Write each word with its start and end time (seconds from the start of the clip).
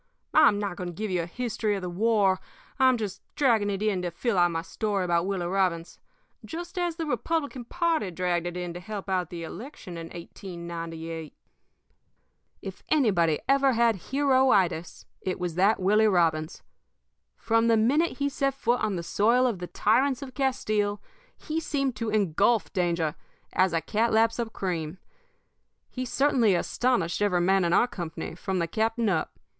I'm 0.33 0.57
not 0.57 0.77
going 0.77 0.87
to 0.89 0.95
give 0.95 1.11
you 1.11 1.21
a 1.21 1.27
history 1.27 1.75
of 1.75 1.83
the 1.83 1.87
war, 1.87 2.39
I'm 2.79 2.97
just 2.97 3.21
dragging 3.35 3.69
it 3.69 3.83
in 3.83 4.01
to 4.01 4.09
fill 4.09 4.35
out 4.35 4.49
my 4.49 4.63
story 4.63 5.05
about 5.05 5.27
Willie 5.27 5.45
Robbins, 5.45 5.99
just 6.43 6.79
as 6.79 6.95
the 6.95 7.05
Republican 7.05 7.65
party 7.65 8.09
dragged 8.09 8.47
it 8.47 8.57
in 8.57 8.73
to 8.73 8.79
help 8.79 9.09
out 9.09 9.29
the 9.29 9.43
election 9.43 9.99
in 9.99 10.07
1898. 10.07 11.35
"If 12.63 12.81
anybody 12.89 13.41
ever 13.47 13.73
had 13.73 13.95
heroitis, 14.09 15.05
it 15.21 15.39
was 15.39 15.53
that 15.53 15.79
Willie 15.79 16.07
Robbins. 16.07 16.63
From 17.37 17.67
the 17.67 17.77
minute 17.77 18.17
he 18.17 18.27
set 18.27 18.55
foot 18.55 18.81
on 18.81 18.95
the 18.95 19.03
soil 19.03 19.45
of 19.45 19.59
the 19.59 19.67
tyrants 19.67 20.23
of 20.23 20.33
Castile 20.33 20.99
he 21.37 21.59
seemed 21.59 21.95
to 21.97 22.09
engulf 22.09 22.73
danger 22.73 23.13
as 23.53 23.71
a 23.71 23.81
cat 23.81 24.11
laps 24.11 24.39
up 24.39 24.51
cream. 24.51 24.97
He 25.91 26.05
certainly 26.05 26.55
astonished 26.55 27.21
every 27.21 27.41
man 27.41 27.63
in 27.63 27.71
our 27.71 27.85
company, 27.87 28.33
from 28.33 28.57
the 28.57 28.65
captain 28.65 29.07
up. 29.07 29.39